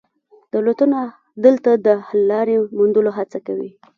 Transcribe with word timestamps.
دولتونه 0.53 0.99
دلته 1.45 1.71
د 1.85 1.87
حل 2.07 2.21
لارې 2.31 2.55
موندلو 2.77 3.11
هڅه 3.17 3.39
کوي 3.47 3.69